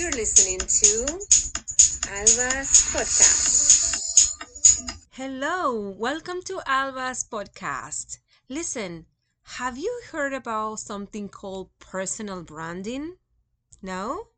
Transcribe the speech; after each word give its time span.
You're 0.00 0.12
listening 0.12 0.60
to 0.60 1.12
Alba's 2.08 2.88
podcast. 2.88 4.32
Hello, 5.10 5.90
welcome 5.90 6.40
to 6.44 6.62
Alba's 6.66 7.22
podcast. 7.30 8.16
Listen, 8.48 9.04
have 9.60 9.76
you 9.76 10.00
heard 10.10 10.32
about 10.32 10.76
something 10.76 11.28
called 11.28 11.68
personal 11.78 12.42
branding? 12.42 13.16
No? 13.82 14.28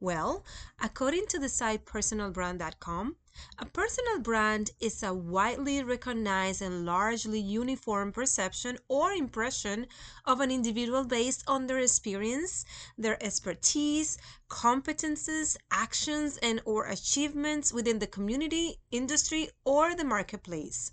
Well, 0.00 0.44
according 0.80 1.26
to 1.28 1.40
the 1.40 1.48
site 1.48 1.84
personalbrand.com, 1.84 3.16
a 3.58 3.66
personal 3.66 4.20
brand 4.20 4.70
is 4.80 5.02
a 5.02 5.12
widely 5.12 5.82
recognized 5.82 6.62
and 6.62 6.84
largely 6.84 7.40
uniform 7.40 8.12
perception 8.12 8.78
or 8.86 9.10
impression 9.10 9.86
of 10.24 10.40
an 10.40 10.52
individual 10.52 11.04
based 11.04 11.42
on 11.48 11.66
their 11.66 11.78
experience, 11.78 12.64
their 12.96 13.20
expertise, 13.20 14.18
competences, 14.48 15.56
actions, 15.72 16.36
and 16.38 16.60
or 16.64 16.86
achievements 16.86 17.72
within 17.72 17.98
the 17.98 18.06
community, 18.06 18.80
industry, 18.92 19.50
or 19.64 19.96
the 19.96 20.04
marketplace. 20.04 20.92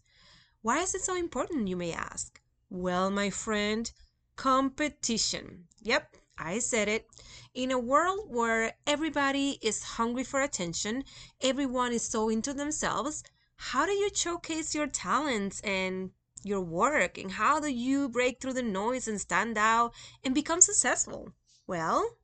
Why 0.64 0.80
is 0.80 0.96
it 0.96 1.02
so 1.02 1.16
important, 1.16 1.68
you 1.68 1.76
may 1.76 1.94
ask? 1.94 2.42
Well, 2.72 3.12
my 3.12 3.30
friend, 3.30 3.92
competition. 4.36 5.68
Yep, 5.82 6.16
I 6.38 6.60
said 6.60 6.88
it. 6.88 7.08
In 7.54 7.72
a 7.72 7.80
world 7.80 8.28
where 8.28 8.74
everybody 8.86 9.58
is 9.62 9.84
hungry 9.84 10.24
for 10.24 10.42
attention, 10.42 11.04
everyone 11.42 11.94
is 11.94 12.04
so 12.04 12.30
into 12.30 12.54
themselves, 12.54 13.24
how 13.56 13.86
do 13.86 13.92
you 13.92 14.10
showcase 14.14 14.76
your 14.76 14.88
talents 14.88 15.62
and 15.62 16.12
your 16.44 16.62
work? 16.62 17.18
And 17.18 17.32
how 17.32 17.60
do 17.60 17.68
you 17.68 18.10
break 18.10 18.40
through 18.40 18.54
the 18.54 18.64
noise 18.64 19.08
and 19.08 19.20
stand 19.20 19.58
out 19.58 19.94
and 20.24 20.36
become 20.36 20.62
successful? 20.62 21.32
Well, 21.68 22.18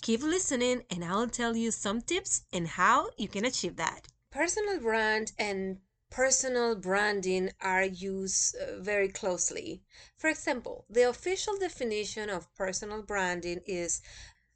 keep 0.00 0.22
listening 0.22 0.84
and 0.90 1.04
I'll 1.04 1.28
tell 1.28 1.56
you 1.56 1.70
some 1.70 2.00
tips 2.00 2.44
and 2.52 2.68
how 2.68 3.10
you 3.16 3.28
can 3.28 3.44
achieve 3.44 3.76
that. 3.76 4.06
Personal 4.30 4.78
brand 4.78 5.32
and 5.38 5.78
personal 6.10 6.74
branding 6.74 7.50
are 7.60 7.84
used 7.84 8.56
uh, 8.56 8.80
very 8.80 9.08
closely. 9.08 9.82
For 10.16 10.28
example, 10.28 10.84
the 10.88 11.08
official 11.08 11.56
definition 11.58 12.30
of 12.30 12.54
personal 12.54 13.02
branding 13.02 13.60
is 13.66 14.00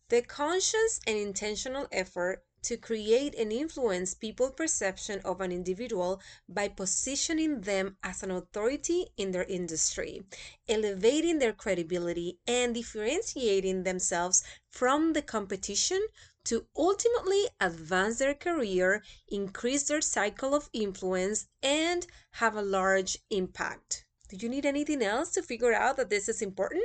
the 0.09 0.23
conscious 0.23 1.01
and 1.07 1.17
intentional 1.17 1.89
effort 1.91 2.45
to 2.63 2.77
create 2.77 3.35
and 3.35 3.53
influence 3.53 4.15
people's 4.15 4.55
perception 4.55 5.21
of 5.25 5.41
an 5.41 5.51
individual 5.51 6.21
by 6.49 6.69
positioning 6.69 7.63
them 7.63 7.97
as 8.03 8.23
an 8.23 8.31
authority 8.31 9.07
in 9.17 9.33
their 9.33 9.45
industry, 9.45 10.23
elevating 10.69 11.39
their 11.39 11.53
credibility, 11.53 12.39
and 12.47 12.75
differentiating 12.75 13.83
themselves 13.83 14.45
from 14.71 15.13
the 15.13 15.23
competition 15.23 16.07
to 16.45 16.67
ultimately 16.77 17.47
advance 17.61 18.19
their 18.19 18.35
career, 18.35 19.03
increase 19.29 19.85
their 19.85 20.01
cycle 20.01 20.55
of 20.55 20.69
influence, 20.73 21.47
and 21.63 22.07
have 22.33 22.57
a 22.57 22.63
large 22.63 23.19
impact. 23.31 24.05
Do 24.29 24.37
you 24.37 24.49
need 24.49 24.67
anything 24.67 25.03
else 25.03 25.31
to 25.33 25.43
figure 25.43 25.73
out 25.73 25.97
that 25.99 26.11
this 26.11 26.29
is 26.29 26.43
important? 26.43 26.85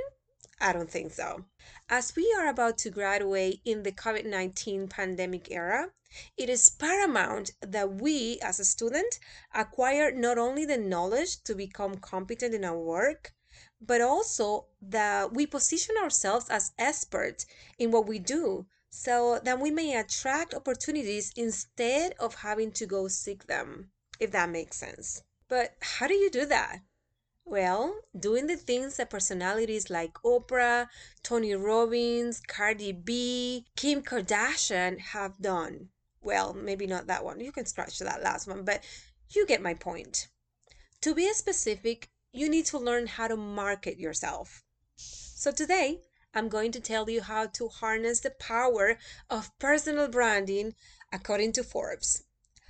I 0.59 0.73
don't 0.73 0.89
think 0.89 1.13
so. 1.13 1.45
As 1.89 2.15
we 2.15 2.35
are 2.37 2.47
about 2.47 2.77
to 2.79 2.89
graduate 2.89 3.61
in 3.63 3.83
the 3.83 3.91
COVID 3.91 4.25
19 4.25 4.87
pandemic 4.87 5.51
era, 5.51 5.91
it 6.35 6.49
is 6.49 6.69
paramount 6.69 7.51
that 7.61 8.01
we, 8.01 8.39
as 8.41 8.59
a 8.59 8.65
student, 8.65 9.19
acquire 9.53 10.11
not 10.11 10.37
only 10.37 10.65
the 10.65 10.77
knowledge 10.77 11.43
to 11.43 11.55
become 11.55 11.97
competent 11.97 12.53
in 12.55 12.65
our 12.65 12.77
work, 12.77 13.33
but 13.79 14.01
also 14.01 14.67
that 14.81 15.33
we 15.33 15.45
position 15.45 15.95
ourselves 15.97 16.49
as 16.49 16.73
experts 16.77 17.45
in 17.77 17.91
what 17.91 18.07
we 18.07 18.19
do 18.19 18.65
so 18.89 19.39
that 19.43 19.59
we 19.59 19.71
may 19.71 19.95
attract 19.95 20.53
opportunities 20.53 21.31
instead 21.35 22.13
of 22.19 22.35
having 22.35 22.71
to 22.71 22.85
go 22.85 23.07
seek 23.07 23.47
them, 23.47 23.89
if 24.19 24.31
that 24.31 24.49
makes 24.49 24.77
sense. 24.77 25.23
But 25.47 25.75
how 25.81 26.07
do 26.07 26.13
you 26.13 26.29
do 26.29 26.45
that? 26.45 26.79
Well, 27.45 28.01
doing 28.19 28.47
the 28.47 28.57
things 28.57 28.97
that 28.97 29.09
personalities 29.09 29.89
like 29.89 30.13
Oprah, 30.15 30.87
Tony 31.23 31.53
Robbins, 31.53 32.41
Cardi 32.45 32.91
B, 32.91 33.65
Kim 33.77 34.01
Kardashian 34.01 34.99
have 34.99 35.39
done. 35.39 35.89
Well, 36.21 36.53
maybe 36.53 36.87
not 36.87 37.07
that 37.07 37.23
one. 37.23 37.39
You 37.39 37.53
can 37.53 37.65
scratch 37.65 37.99
that 37.99 38.21
last 38.21 38.47
one, 38.47 38.63
but 38.65 38.83
you 39.29 39.45
get 39.45 39.61
my 39.61 39.73
point. 39.73 40.27
To 41.01 41.15
be 41.15 41.31
specific, 41.33 42.09
you 42.33 42.49
need 42.49 42.65
to 42.65 42.77
learn 42.77 43.07
how 43.07 43.29
to 43.29 43.37
market 43.37 43.97
yourself. 43.97 44.63
So 44.97 45.51
today, 45.51 46.01
I'm 46.37 46.49
going 46.49 46.71
to 46.73 46.79
tell 46.79 47.09
you 47.09 47.23
how 47.23 47.47
to 47.47 47.67
harness 47.67 48.19
the 48.19 48.29
power 48.29 48.99
of 49.27 49.57
personal 49.57 50.07
branding 50.07 50.75
according 51.11 51.53
to 51.53 51.63
Forbes. 51.63 52.25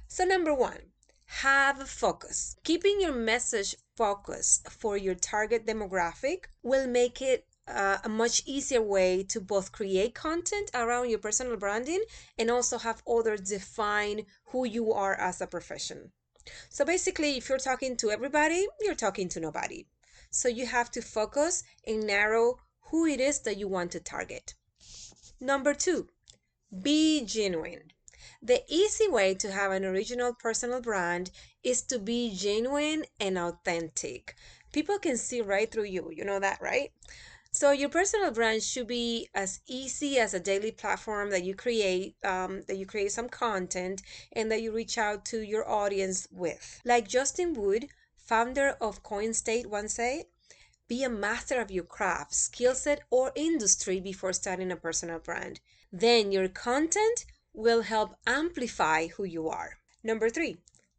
So, 0.08 0.24
number 0.24 0.54
one, 0.54 0.94
have 1.26 1.82
a 1.82 1.86
focus. 1.86 2.56
Keeping 2.64 3.02
your 3.02 3.12
message 3.12 3.76
focused 3.98 4.70
for 4.70 4.96
your 4.96 5.16
target 5.16 5.68
demographic 5.68 6.46
will 6.64 6.88
make 6.88 7.22
it 7.22 7.46
uh, 7.68 7.98
a 8.06 8.08
much 8.08 8.42
easier 8.46 8.82
way 8.82 9.22
to 9.24 9.42
both 9.42 9.74
create 9.74 10.16
content 10.16 10.72
around 10.74 11.10
your 11.10 11.20
personal 11.20 11.58
branding 11.58 12.02
and 12.40 12.50
also 12.50 12.78
have 12.78 13.04
others 13.06 13.42
define 13.42 14.26
who 14.46 14.66
you 14.66 14.94
are 14.94 15.16
as 15.16 15.42
a 15.42 15.48
profession. 15.48 16.14
So 16.70 16.86
basically, 16.86 17.36
if 17.36 17.50
you're 17.50 17.58
talking 17.58 17.98
to 17.98 18.12
everybody, 18.12 18.66
you're 18.80 18.96
talking 18.96 19.28
to 19.28 19.42
nobody. 19.42 19.88
So 20.30 20.48
you 20.48 20.66
have 20.68 20.90
to 20.92 21.02
focus 21.02 21.64
and 21.86 22.08
narrow 22.08 22.60
who 22.90 23.06
it 23.06 23.20
is 23.20 23.40
that 23.42 23.58
you 23.58 23.68
want 23.68 23.92
to 23.92 24.00
target. 24.00 24.54
Number 25.40 25.74
two, 25.74 26.08
be 26.82 27.24
genuine. 27.26 27.92
The 28.42 28.64
easy 28.68 29.08
way 29.08 29.34
to 29.36 29.52
have 29.52 29.72
an 29.72 29.86
original 29.86 30.34
personal 30.34 30.82
brand 30.82 31.32
is 31.64 31.82
to 31.84 32.00
be 32.00 32.34
genuine 32.36 33.06
and 33.20 33.38
authentic. 33.38 34.36
People 34.72 35.00
can 35.00 35.18
see 35.18 35.42
right 35.42 35.72
through 35.72 35.86
you. 35.86 36.12
You 36.12 36.24
know 36.24 36.40
that, 36.40 36.62
right? 36.62 36.92
So 37.52 37.72
your 37.72 37.90
personal 37.90 38.32
brand 38.32 38.62
should 38.62 38.88
be 38.88 39.30
as 39.34 39.62
easy 39.68 40.20
as 40.20 40.34
a 40.34 40.40
daily 40.40 40.72
platform 40.72 41.32
that 41.32 41.44
you 41.44 41.56
create, 41.56 42.16
um, 42.24 42.64
that 42.68 42.78
you 42.78 42.86
create 42.86 43.12
some 43.12 43.30
content, 43.30 44.04
and 44.34 44.52
that 44.52 44.62
you 44.62 44.72
reach 44.72 44.98
out 44.98 45.26
to 45.26 45.42
your 45.42 45.68
audience 45.68 46.28
with. 46.32 46.82
Like 46.86 47.08
Justin 47.08 47.54
Wood, 47.54 47.88
founder 48.16 48.78
of 48.80 49.02
CoinState, 49.02 49.66
once 49.66 49.96
said, 49.96 50.26
be 50.88 51.04
a 51.04 51.10
master 51.10 51.60
of 51.60 51.72
your 51.72 51.84
craft, 51.84 52.34
skill 52.34 52.74
set, 52.74 53.02
or 53.10 53.32
industry 53.36 54.00
before 54.00 54.34
starting 54.34 54.72
a 54.72 54.76
personal 54.76 55.20
brand. 55.20 55.60
Then 55.92 56.32
your 56.32 56.48
content 56.48 57.26
will 57.54 57.82
help 57.82 58.16
amplify 58.26 59.08
who 59.08 59.24
you 59.24 59.50
are. 59.50 59.78
Number 60.04 60.30
three, 60.30 60.58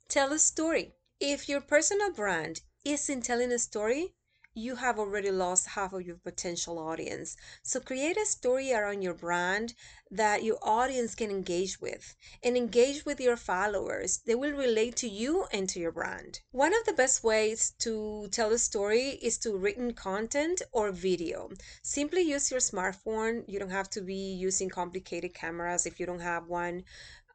tell 0.08 0.32
a 0.32 0.38
story. 0.38 0.94
If 1.20 1.48
your 1.48 1.60
personal 1.60 2.12
brand 2.12 2.60
isn't 2.84 3.22
telling 3.22 3.52
a 3.52 3.58
story, 3.58 4.14
you 4.58 4.74
have 4.76 4.98
already 4.98 5.30
lost 5.30 5.68
half 5.68 5.92
of 5.92 6.02
your 6.02 6.16
potential 6.16 6.78
audience. 6.78 7.36
So 7.62 7.80
create 7.80 8.16
a 8.16 8.26
story 8.26 8.72
around 8.72 9.02
your 9.02 9.14
brand 9.14 9.74
that 10.10 10.42
your 10.42 10.58
audience 10.62 11.14
can 11.14 11.30
engage 11.30 11.80
with 11.80 12.16
and 12.42 12.56
engage 12.56 13.04
with 13.04 13.20
your 13.20 13.36
followers. 13.36 14.20
They 14.26 14.34
will 14.34 14.52
relate 14.52 14.96
to 14.96 15.08
you 15.08 15.46
and 15.52 15.68
to 15.68 15.78
your 15.78 15.92
brand. 15.92 16.40
One 16.50 16.74
of 16.74 16.84
the 16.86 16.92
best 16.92 17.22
ways 17.22 17.72
to 17.80 18.28
tell 18.30 18.52
a 18.52 18.58
story 18.58 19.18
is 19.22 19.38
to 19.38 19.56
written 19.56 19.92
content 19.92 20.62
or 20.72 20.90
video. 20.92 21.50
Simply 21.82 22.22
use 22.22 22.50
your 22.50 22.60
smartphone. 22.60 23.44
You 23.46 23.58
don't 23.58 23.70
have 23.70 23.90
to 23.90 24.00
be 24.00 24.14
using 24.14 24.70
complicated 24.70 25.34
cameras 25.34 25.86
if 25.86 26.00
you 26.00 26.06
don't 26.06 26.20
have 26.20 26.48
one 26.48 26.84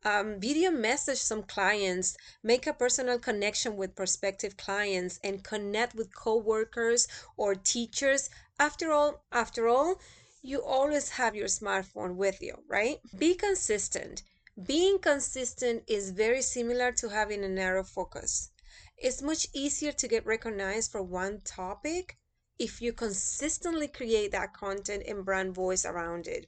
um, 0.05 0.39
video 0.39 0.71
message 0.71 1.17
some 1.17 1.43
clients, 1.43 2.17
make 2.43 2.67
a 2.67 2.73
personal 2.73 3.19
connection 3.19 3.77
with 3.77 3.95
prospective 3.95 4.57
clients, 4.57 5.19
and 5.23 5.43
connect 5.43 5.95
with 5.95 6.15
coworkers 6.15 7.07
or 7.37 7.55
teachers. 7.55 8.29
After 8.59 8.91
all, 8.91 9.23
after 9.31 9.67
all, 9.67 9.99
you 10.41 10.61
always 10.61 11.09
have 11.09 11.35
your 11.35 11.47
smartphone 11.47 12.15
with 12.15 12.41
you, 12.41 12.55
right? 12.67 12.99
Be 13.17 13.33
consistent. 13.33 14.23
Being 14.61 14.99
consistent 14.99 15.83
is 15.87 16.11
very 16.11 16.41
similar 16.41 16.91
to 16.91 17.09
having 17.09 17.43
a 17.43 17.49
narrow 17.49 17.83
focus. 17.83 18.49
It's 18.97 19.21
much 19.21 19.47
easier 19.53 19.91
to 19.93 20.07
get 20.07 20.25
recognized 20.25 20.91
for 20.91 21.01
one 21.01 21.41
topic 21.41 22.17
if 22.59 22.81
you 22.81 22.93
consistently 22.93 23.87
create 23.87 24.31
that 24.31 24.53
content 24.53 25.03
and 25.07 25.25
brand 25.25 25.55
voice 25.55 25.85
around 25.85 26.27
it. 26.27 26.47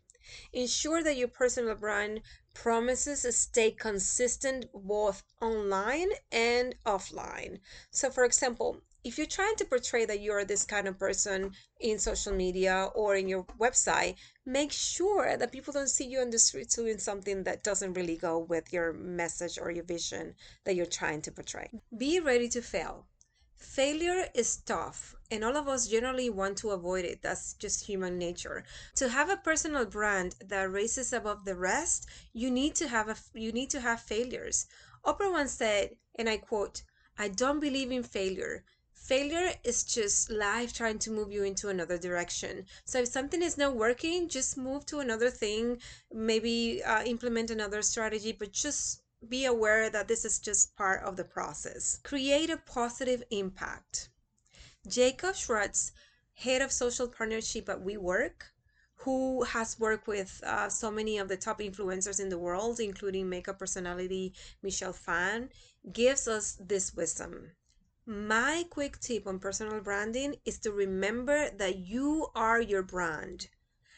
Ensure 0.54 1.04
that 1.04 1.18
your 1.18 1.28
personal 1.28 1.76
brand 1.76 2.22
promises 2.56 3.24
stay 3.38 3.70
consistent 3.70 4.66
both 4.74 5.22
online 5.40 6.10
and 6.32 6.74
offline. 6.86 7.60
So, 7.92 8.10
for 8.10 8.26
example, 8.26 8.82
if 9.04 9.20
you're 9.20 9.28
trying 9.28 9.56
to 9.58 9.66
portray 9.66 10.06
that 10.06 10.22
you're 10.22 10.46
this 10.46 10.64
kind 10.64 10.88
of 10.88 10.98
person 10.98 11.52
in 11.80 12.00
social 12.00 12.34
media 12.34 12.90
or 12.96 13.16
in 13.16 13.28
your 13.28 13.44
website, 13.60 14.16
make 14.48 14.72
sure 14.72 15.38
that 15.38 15.52
people 15.52 15.74
don't 15.74 15.92
see 15.92 16.08
you 16.08 16.20
on 16.22 16.32
the 16.32 16.40
streets 16.40 16.76
doing 16.76 16.98
something 16.98 17.44
that 17.44 17.64
doesn't 17.64 17.94
really 17.94 18.18
go 18.18 18.40
with 18.40 18.74
your 18.74 18.94
message 18.94 19.60
or 19.62 19.70
your 19.70 19.84
vision 19.84 20.34
that 20.64 20.76
you're 20.76 20.88
trying 20.88 21.22
to 21.22 21.32
portray. 21.32 21.70
Be 21.96 22.20
ready 22.20 22.50
to 22.50 22.62
fail. 22.64 23.06
Failure 23.66 24.30
is 24.34 24.58
tough, 24.58 25.16
and 25.30 25.44
all 25.44 25.58
of 25.58 25.68
us 25.68 25.88
generally 25.88 26.30
want 26.30 26.58
to 26.60 26.70
avoid 26.72 27.04
it. 27.04 27.22
That's 27.22 27.54
just 27.54 27.88
human 27.88 28.18
nature. 28.18 28.64
To 28.96 29.10
have 29.10 29.30
a 29.30 29.36
personal 29.38 29.86
brand 29.86 30.36
that 30.40 30.72
raises 30.72 31.12
above 31.12 31.44
the 31.44 31.56
rest, 31.56 32.08
you 32.32 32.50
need 32.50 32.76
to 32.76 32.88
have 32.88 33.10
a 33.10 33.18
you 33.34 33.52
need 33.52 33.70
to 33.72 33.82
have 33.82 34.00
failures. 34.00 34.68
Oprah 35.04 35.32
once 35.32 35.52
said, 35.54 35.98
and 36.16 36.30
I 36.30 36.38
quote, 36.38 36.84
"I 37.18 37.28
don't 37.28 37.60
believe 37.60 37.92
in 37.92 38.04
failure. 38.04 38.64
Failure 38.94 39.54
is 39.64 39.84
just 39.84 40.30
life 40.30 40.72
trying 40.72 41.00
to 41.00 41.12
move 41.12 41.32
you 41.32 41.44
into 41.44 41.68
another 41.70 41.98
direction. 41.98 42.66
So 42.86 43.00
if 43.00 43.10
something 43.10 43.42
is 43.42 43.58
not 43.58 43.76
working, 43.76 44.30
just 44.30 44.58
move 44.58 44.86
to 44.88 45.00
another 45.00 45.30
thing, 45.30 45.82
maybe 46.14 46.82
uh, 46.84 47.04
implement 47.04 47.52
another 47.52 47.82
strategy, 47.82 48.32
but 48.32 48.52
just 48.54 49.02
be 49.30 49.46
aware 49.46 49.90
that 49.90 50.08
this 50.08 50.26
is 50.26 50.40
just 50.40 50.76
part 50.76 51.04
of 51.04 51.16
the 51.16 51.24
process. 51.24 52.00
Create 52.04 52.50
a 52.50 52.58
positive 52.58 53.24
impact. 53.32 54.10
Jacob 54.88 55.36
Schwartz, 55.36 55.92
head 56.34 56.62
of 56.62 56.72
social 56.72 57.08
partnership 57.08 57.70
at 57.70 57.84
WeWork, 57.84 58.54
who 58.98 59.44
has 59.44 59.80
worked 59.80 60.08
with 60.08 60.42
uh, 60.46 60.70
so 60.70 60.90
many 60.90 61.18
of 61.18 61.28
the 61.28 61.38
top 61.38 61.60
influencers 61.60 62.20
in 62.20 62.30
the 62.30 62.38
world, 62.38 62.80
including 62.80 63.30
makeup 63.30 63.60
personality 63.60 64.34
Michelle 64.64 64.94
Phan, 64.94 65.50
gives 65.92 66.28
us 66.28 66.58
this 66.60 66.94
wisdom. 66.96 67.52
My 68.08 68.66
quick 68.70 69.00
tip 69.00 69.26
on 69.28 69.40
personal 69.40 69.80
branding 69.82 70.36
is 70.46 70.60
to 70.60 70.72
remember 70.72 71.50
that 71.50 71.78
you 71.78 72.28
are 72.36 72.62
your 72.62 72.84
brand. 72.84 73.48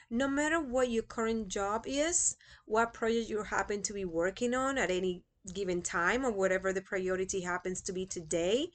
No 0.10 0.28
matter 0.28 0.60
what 0.60 0.90
your 0.90 1.04
current 1.04 1.50
job 1.50 1.84
is, 1.86 2.38
what 2.66 2.94
project 2.94 3.30
you 3.30 3.44
happen 3.44 3.82
to 3.84 3.94
be 3.94 4.06
working 4.06 4.54
on 4.54 4.78
at 4.78 4.90
any 4.90 5.24
given 5.54 5.82
time, 5.82 6.26
or 6.26 6.32
whatever 6.32 6.72
the 6.72 6.82
priority 6.82 7.42
happens 7.42 7.82
to 7.82 7.94
be 7.94 8.06
today, 8.06 8.70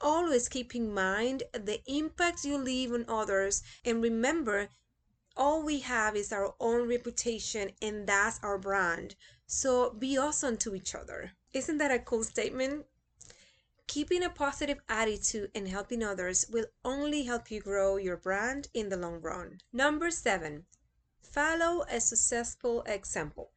always 0.00 0.48
keep 0.48 0.74
in 0.74 0.92
mind 0.92 1.42
the 1.52 1.80
impact 1.86 2.44
you 2.44 2.58
leave 2.58 2.92
on 2.92 3.04
others 3.08 3.62
and 3.84 4.02
remember 4.02 4.68
all 5.36 5.62
we 5.62 5.80
have 5.80 6.14
is 6.16 6.32
our 6.32 6.54
own 6.60 6.88
reputation 6.88 7.70
and 7.82 8.06
that's 8.06 8.38
our 8.42 8.58
brand. 8.58 9.16
So 9.46 9.90
be 9.90 10.16
awesome 10.16 10.56
to 10.58 10.74
each 10.74 10.94
other. 10.94 11.32
Isn't 11.52 11.78
that 11.78 11.90
a 11.90 11.98
cool 11.98 12.24
statement? 12.24 12.86
Keeping 13.86 14.24
a 14.24 14.30
positive 14.30 14.80
attitude 14.88 15.50
and 15.54 15.68
helping 15.68 16.02
others 16.02 16.46
will 16.50 16.66
only 16.84 17.24
help 17.24 17.50
you 17.50 17.60
grow 17.60 17.96
your 17.96 18.16
brand 18.16 18.68
in 18.74 18.88
the 18.88 18.96
long 18.96 19.20
run. 19.20 19.58
Number 19.72 20.10
seven, 20.10 20.64
follow 21.22 21.84
a 21.90 22.00
successful 22.00 22.82
example. 22.86 23.50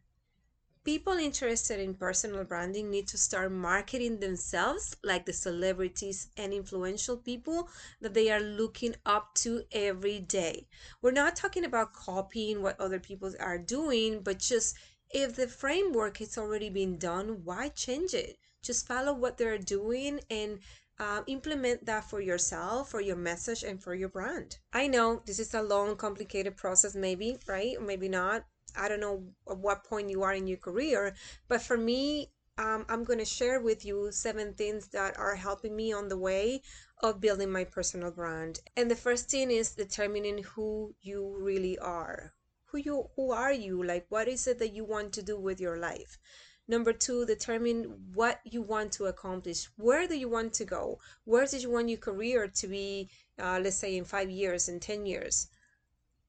People 0.83 1.13
interested 1.13 1.79
in 1.79 1.95
personal 1.95 2.45
branding 2.45 2.89
need 2.89 3.07
to 3.09 3.17
start 3.17 3.51
marketing 3.51 4.19
themselves 4.19 4.95
like 5.03 5.25
the 5.25 5.33
celebrities 5.33 6.29
and 6.37 6.53
influential 6.53 7.17
people 7.17 7.67
that 7.99 8.13
they 8.13 8.31
are 8.31 8.39
looking 8.39 8.95
up 9.05 9.33
to 9.35 9.63
every 9.71 10.19
day. 10.19 10.67
We're 11.01 11.11
not 11.11 11.35
talking 11.35 11.65
about 11.65 11.93
copying 11.93 12.61
what 12.61 12.79
other 12.79 12.99
people 12.99 13.33
are 13.39 13.57
doing, 13.57 14.21
but 14.21 14.39
just 14.39 14.77
if 15.09 15.35
the 15.35 15.47
framework 15.47 16.17
has 16.19 16.37
already 16.37 16.69
been 16.69 16.97
done, 16.97 17.43
why 17.43 17.69
change 17.69 18.13
it? 18.13 18.37
Just 18.63 18.87
follow 18.87 19.13
what 19.13 19.37
they're 19.37 19.57
doing 19.57 20.19
and 20.29 20.59
uh, 20.99 21.21
implement 21.27 21.85
that 21.85 22.03
for 22.09 22.21
yourself, 22.21 22.89
for 22.89 23.01
your 23.01 23.15
message, 23.15 23.63
and 23.63 23.81
for 23.81 23.93
your 23.93 24.09
brand. 24.09 24.57
I 24.73 24.87
know 24.87 25.21
this 25.25 25.39
is 25.39 25.53
a 25.53 25.61
long, 25.61 25.95
complicated 25.95 26.57
process, 26.57 26.95
maybe, 26.95 27.37
right? 27.47 27.75
Maybe 27.81 28.09
not. 28.09 28.45
I 28.75 28.87
don't 28.89 28.99
know 28.99 29.23
at 29.49 29.57
what 29.57 29.83
point 29.83 30.09
you 30.09 30.23
are 30.23 30.33
in 30.33 30.47
your 30.47 30.57
career, 30.57 31.15
but 31.47 31.61
for 31.61 31.77
me, 31.77 32.31
um, 32.57 32.85
I'm 32.89 33.03
going 33.03 33.19
to 33.19 33.25
share 33.25 33.61
with 33.61 33.85
you 33.85 34.11
seven 34.11 34.53
things 34.53 34.87
that 34.87 35.17
are 35.17 35.35
helping 35.35 35.75
me 35.75 35.93
on 35.93 36.07
the 36.07 36.17
way 36.17 36.61
of 37.03 37.21
building 37.21 37.51
my 37.51 37.63
personal 37.63 38.11
brand. 38.11 38.59
And 38.75 38.89
the 38.89 38.95
first 38.95 39.29
thing 39.29 39.51
is 39.51 39.75
determining 39.75 40.43
who 40.43 40.95
you 41.01 41.37
really 41.39 41.77
are. 41.77 42.33
Who 42.65 42.79
you 42.79 43.09
who 43.15 43.31
are 43.31 43.53
you? 43.53 43.83
Like 43.83 44.07
what 44.09 44.27
is 44.27 44.47
it 44.47 44.59
that 44.59 44.73
you 44.73 44.83
want 44.83 45.13
to 45.13 45.23
do 45.23 45.39
with 45.39 45.61
your 45.61 45.77
life? 45.77 46.17
Number 46.67 46.91
two, 46.91 47.25
determine 47.25 48.11
what 48.13 48.41
you 48.43 48.61
want 48.61 48.91
to 48.93 49.05
accomplish. 49.05 49.69
Where 49.77 50.07
do 50.07 50.17
you 50.17 50.27
want 50.27 50.53
to 50.55 50.65
go? 50.65 50.99
Where 51.23 51.45
do 51.45 51.57
you 51.57 51.69
want 51.69 51.89
your 51.89 51.97
career 51.97 52.47
to 52.47 52.67
be, 52.67 53.09
uh, 53.39 53.59
let's 53.63 53.77
say, 53.77 53.95
in 53.95 54.03
five 54.03 54.29
years, 54.29 54.67
in 54.67 54.79
10 54.79 55.05
years? 55.05 55.47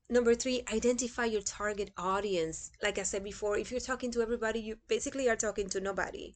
Number 0.08 0.34
three, 0.34 0.62
identify 0.72 1.26
your 1.26 1.42
target 1.42 1.90
audience. 1.98 2.70
Like 2.82 2.98
I 2.98 3.02
said 3.02 3.24
before, 3.24 3.58
if 3.58 3.70
you're 3.70 3.80
talking 3.80 4.10
to 4.12 4.22
everybody, 4.22 4.60
you 4.60 4.78
basically 4.86 5.28
are 5.28 5.36
talking 5.36 5.68
to 5.70 5.80
nobody. 5.80 6.34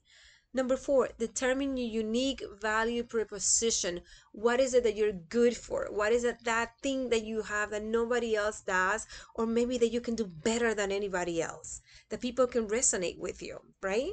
Number 0.54 0.76
four, 0.76 1.08
determine 1.18 1.78
your 1.78 1.88
unique 1.88 2.42
value 2.60 3.04
proposition. 3.04 4.02
What 4.32 4.60
is 4.60 4.74
it 4.74 4.82
that 4.82 4.96
you're 4.96 5.12
good 5.12 5.56
for? 5.56 5.88
What 5.90 6.12
is 6.12 6.24
it 6.24 6.44
that 6.44 6.78
thing 6.82 7.08
that 7.08 7.24
you 7.24 7.40
have 7.40 7.70
that 7.70 7.82
nobody 7.82 8.36
else 8.36 8.60
does, 8.60 9.06
or 9.34 9.46
maybe 9.46 9.78
that 9.78 9.92
you 9.92 10.02
can 10.02 10.14
do 10.14 10.26
better 10.26 10.74
than 10.74 10.92
anybody 10.92 11.40
else, 11.40 11.80
that 12.10 12.20
people 12.20 12.46
can 12.46 12.68
resonate 12.68 13.18
with 13.18 13.40
you, 13.40 13.62
right? 13.80 14.12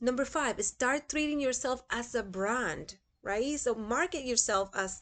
Number 0.00 0.24
five, 0.24 0.64
start 0.64 1.10
treating 1.10 1.38
yourself 1.38 1.82
as 1.90 2.14
a 2.14 2.22
brand, 2.22 2.96
right? 3.22 3.60
So 3.60 3.74
market 3.74 4.24
yourself 4.24 4.70
as 4.74 5.00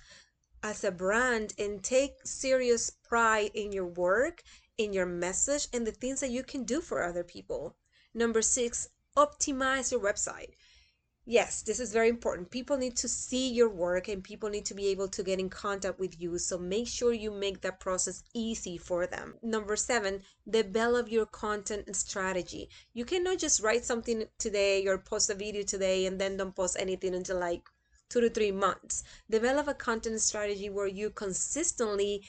as 0.64 0.82
a 0.82 0.90
brand 0.90 1.54
and 1.58 1.82
take 1.84 2.26
serious 2.26 2.90
pride 2.90 3.52
in 3.54 3.70
your 3.70 3.86
work, 3.86 4.42
in 4.78 4.92
your 4.92 5.06
message, 5.06 5.68
and 5.72 5.86
the 5.86 5.92
things 5.92 6.18
that 6.20 6.30
you 6.30 6.42
can 6.42 6.64
do 6.64 6.80
for 6.80 7.04
other 7.04 7.22
people. 7.22 7.76
Number 8.14 8.42
six, 8.42 8.88
optimize 9.16 9.92
your 9.92 10.00
website 10.00 10.54
yes, 11.24 11.62
this 11.62 11.80
is 11.80 11.92
very 11.92 12.08
important. 12.08 12.50
People 12.50 12.76
need 12.76 12.96
to 12.96 13.08
see 13.08 13.50
your 13.50 13.68
work 13.68 14.08
and 14.08 14.24
people 14.24 14.48
need 14.48 14.64
to 14.66 14.74
be 14.74 14.88
able 14.88 15.08
to 15.08 15.22
get 15.22 15.38
in 15.38 15.48
contact 15.48 15.98
with 15.98 16.20
you. 16.20 16.38
So 16.38 16.58
make 16.58 16.88
sure 16.88 17.12
you 17.12 17.30
make 17.30 17.60
that 17.60 17.80
process 17.80 18.22
easy 18.34 18.78
for 18.78 19.06
them. 19.06 19.34
Number 19.42 19.76
seven, 19.76 20.22
develop 20.48 21.10
your 21.10 21.26
content 21.26 21.94
strategy. 21.94 22.68
You 22.94 23.04
cannot 23.04 23.38
just 23.38 23.62
write 23.62 23.84
something 23.84 24.24
today 24.38 24.86
or 24.86 24.98
post 24.98 25.30
a 25.30 25.34
video 25.34 25.62
today 25.62 26.06
and 26.06 26.20
then 26.20 26.36
don't 26.36 26.56
post 26.56 26.76
anything 26.78 27.14
until 27.14 27.38
like 27.38 27.62
two 28.08 28.20
to 28.20 28.28
three 28.28 28.52
months. 28.52 29.04
Develop 29.30 29.68
a 29.68 29.74
content 29.74 30.20
strategy 30.20 30.68
where 30.68 30.86
you 30.86 31.10
consistently 31.10 32.22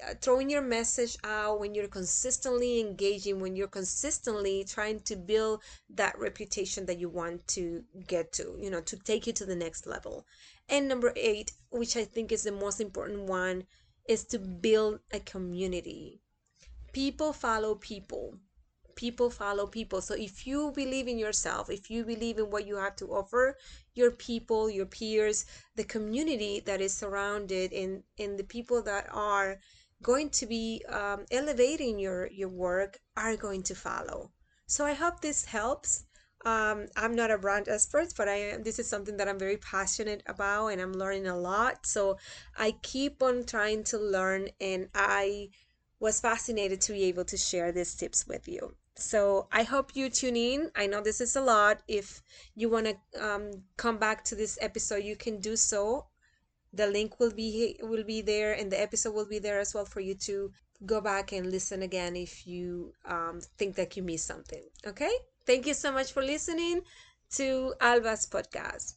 Uh, 0.00 0.14
throwing 0.22 0.48
your 0.48 0.62
message 0.62 1.18
out 1.22 1.60
when 1.60 1.74
you're 1.74 1.86
consistently 1.86 2.80
engaging 2.80 3.38
when 3.38 3.54
you're 3.54 3.68
consistently 3.68 4.64
trying 4.64 4.98
to 5.00 5.14
build 5.14 5.62
that 5.90 6.18
reputation 6.18 6.86
that 6.86 6.98
you 6.98 7.10
want 7.10 7.46
to 7.46 7.84
get 8.06 8.32
to 8.32 8.56
you 8.58 8.70
know 8.70 8.80
to 8.80 8.96
take 8.96 9.26
you 9.26 9.34
to 9.34 9.44
the 9.44 9.54
next 9.54 9.86
level. 9.86 10.24
And 10.68 10.88
number 10.88 11.12
eight 11.14 11.52
which 11.70 11.96
i 11.96 12.04
think 12.04 12.32
is 12.32 12.42
the 12.42 12.52
most 12.52 12.80
important 12.80 13.24
one 13.24 13.64
is 14.08 14.24
to 14.26 14.38
build 14.38 15.00
a 15.12 15.20
community. 15.20 16.22
People 16.92 17.34
follow 17.34 17.74
people. 17.74 18.38
People 18.96 19.30
follow 19.30 19.66
people. 19.66 20.00
So 20.00 20.14
if 20.14 20.46
you 20.46 20.72
believe 20.74 21.06
in 21.06 21.18
yourself 21.18 21.68
if 21.70 21.90
you 21.90 22.04
believe 22.04 22.38
in 22.38 22.50
what 22.50 22.66
you 22.66 22.76
have 22.76 22.96
to 22.96 23.12
offer 23.12 23.58
your 23.94 24.10
people 24.10 24.70
your 24.70 24.86
peers 24.86 25.44
the 25.76 25.84
community 25.84 26.60
that 26.60 26.80
is 26.80 26.94
surrounded 26.96 27.72
in 27.72 28.02
in 28.16 28.36
the 28.36 28.44
people 28.44 28.82
that 28.82 29.06
are 29.12 29.60
going 30.02 30.30
to 30.30 30.46
be 30.46 30.84
um, 30.88 31.24
elevating 31.30 31.98
your 31.98 32.28
your 32.30 32.48
work 32.48 32.98
are 33.16 33.36
going 33.36 33.62
to 33.62 33.74
follow. 33.74 34.30
So 34.66 34.84
i 34.84 34.92
hope 34.92 35.20
this 35.20 35.44
helps. 35.44 36.04
Um, 36.44 36.86
i'm 36.96 37.14
not 37.14 37.30
a 37.30 37.38
brand 37.38 37.68
expert 37.68 38.08
but 38.16 38.28
i 38.28 38.34
am 38.34 38.64
this 38.64 38.80
is 38.80 38.88
something 38.88 39.16
that 39.18 39.28
i'm 39.28 39.38
very 39.38 39.58
passionate 39.58 40.24
about 40.26 40.68
and 40.68 40.80
i'm 40.80 40.92
learning 40.92 41.28
a 41.28 41.38
lot. 41.38 41.86
So 41.86 42.18
i 42.56 42.72
keep 42.82 43.22
on 43.22 43.44
trying 43.44 43.84
to 43.84 43.98
learn 43.98 44.48
and 44.60 44.88
i 44.94 45.50
was 46.00 46.20
fascinated 46.20 46.80
to 46.82 46.92
be 46.92 47.04
able 47.04 47.24
to 47.26 47.36
share 47.36 47.70
these 47.70 47.94
tips 47.94 48.26
with 48.26 48.48
you. 48.48 48.74
So 48.96 49.46
i 49.52 49.62
hope 49.62 49.94
you 49.94 50.10
tune 50.10 50.36
in. 50.36 50.70
I 50.74 50.88
know 50.88 51.00
this 51.00 51.20
is 51.20 51.36
a 51.36 51.40
lot. 51.40 51.82
If 51.86 52.22
you 52.56 52.68
want 52.68 52.86
to 52.86 52.96
um, 53.24 53.50
come 53.76 53.98
back 53.98 54.24
to 54.24 54.34
this 54.34 54.58
episode 54.60 55.04
you 55.04 55.16
can 55.16 55.38
do 55.38 55.54
so 55.54 56.06
the 56.72 56.86
link 56.86 57.18
will 57.20 57.32
be 57.32 57.76
will 57.82 58.04
be 58.04 58.22
there 58.22 58.52
and 58.52 58.70
the 58.70 58.80
episode 58.80 59.14
will 59.14 59.26
be 59.28 59.38
there 59.38 59.60
as 59.60 59.74
well 59.74 59.84
for 59.84 60.00
you 60.00 60.14
to 60.14 60.50
go 60.86 61.00
back 61.00 61.32
and 61.32 61.50
listen 61.50 61.82
again 61.82 62.16
if 62.16 62.46
you 62.46 62.92
um, 63.04 63.40
think 63.58 63.76
that 63.76 63.96
you 63.96 64.02
missed 64.02 64.26
something 64.26 64.62
okay? 64.86 65.12
Thank 65.46 65.66
you 65.66 65.74
so 65.74 65.92
much 65.92 66.12
for 66.12 66.22
listening 66.22 66.82
to 67.32 67.74
alba's 67.80 68.26
podcast 68.26 68.94